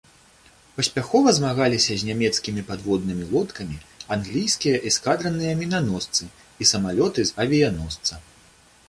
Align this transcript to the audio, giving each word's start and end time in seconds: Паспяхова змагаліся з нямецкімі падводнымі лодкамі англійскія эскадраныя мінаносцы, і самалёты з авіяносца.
Паспяхова 0.75 1.33
змагаліся 1.39 1.97
з 1.99 2.07
нямецкімі 2.07 2.63
падводнымі 2.69 3.27
лодкамі 3.33 3.77
англійскія 4.15 4.81
эскадраныя 4.93 5.53
мінаносцы, 5.61 6.23
і 6.65 6.69
самалёты 6.71 7.21
з 7.33 7.37
авіяносца. 7.45 8.13